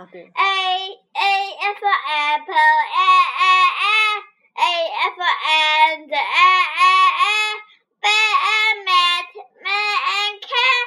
[0.00, 0.40] 哦对 A
[1.12, 3.92] A for apple, A A A
[4.56, 7.36] A for ant, A A A
[8.00, 9.28] bear and mat,
[9.60, 10.86] man and cat.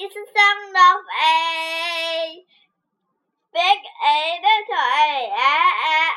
[0.00, 2.40] It's the sound of A.
[3.52, 6.08] Big A, little A, A A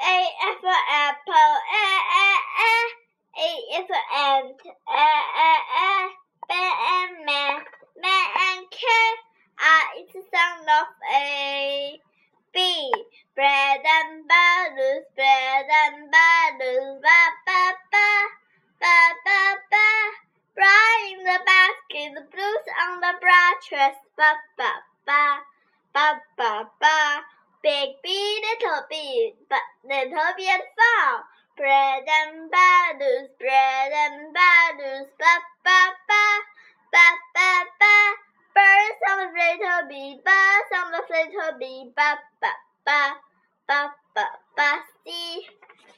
[0.00, 0.24] A.
[0.40, 1.86] A for apple, A
[2.16, 2.32] A
[2.64, 2.72] A.
[3.36, 5.06] A for ant, A
[5.44, 5.52] A
[5.84, 6.16] A.
[6.48, 7.66] Bear and mat,
[8.00, 9.18] man and cat.
[9.62, 12.00] Ah, it's the sound of A.
[12.52, 12.92] B.
[13.36, 18.26] Bread and butter, bread and butter, ba ba ba,
[18.80, 19.88] ba ba ba.
[20.56, 25.40] Brown in the basket, the blues on the branches, ba ba ba,
[25.94, 27.24] ba ba ba.
[27.62, 31.22] Big bee, little bee, but little bee and fall.
[31.56, 35.34] Bread and butter, bread and butter, ba
[35.64, 36.24] ba ba,
[36.92, 37.96] ba ba ba.
[38.52, 40.49] Birds on the little bee, birds
[41.08, 42.52] the little bee, ba ba
[42.84, 43.16] ba,
[43.66, 44.70] ba ba ba.
[45.04, 45.46] See,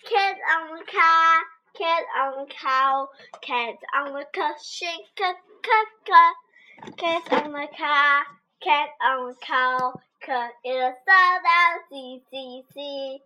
[0.05, 1.41] cat on the car,
[1.75, 3.09] cat on the cow,
[3.41, 5.36] cat on the car, shake cat
[6.97, 8.22] cat on the car,
[8.61, 13.22] cat on the cow, cat in the sun down, see see see.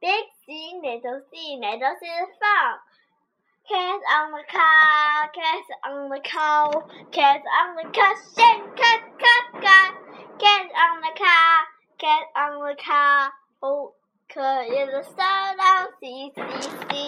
[0.00, 2.80] Big C, little C, little C is found.
[3.66, 8.54] Cat on the car, cat on the cow, cat on the car, shake.
[10.36, 11.12] Cat on the
[12.14, 13.30] cat on the car,
[13.62, 13.92] oh,
[14.36, 17.03] in the sun down, see see see.